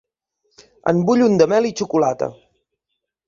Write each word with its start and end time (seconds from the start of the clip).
En 0.91 1.01
vull 1.09 1.21
un 1.27 1.37
de 1.41 1.47
mel 1.53 1.69
i 1.71 1.73
xocolata. 1.81 2.31